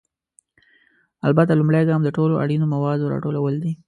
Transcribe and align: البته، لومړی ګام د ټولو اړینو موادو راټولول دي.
البته، 1.27 1.53
لومړی 1.59 1.81
ګام 1.89 2.01
د 2.03 2.09
ټولو 2.17 2.33
اړینو 2.43 2.65
موادو 2.73 3.11
راټولول 3.13 3.55
دي. 3.63 3.71